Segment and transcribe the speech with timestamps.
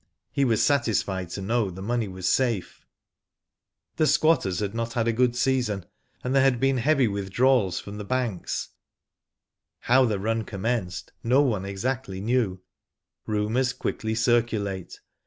[0.31, 2.87] He was satisfied to know the money was safe.
[3.97, 5.85] The squatters had not had a good season,
[6.23, 8.69] and Digitized byGoogk 202 WHO DID ITf there had been heavy withdrawals from the banks.
[9.81, 12.63] How the run commenced, no one exactly knew.
[13.27, 14.99] Rumours quickly circulate.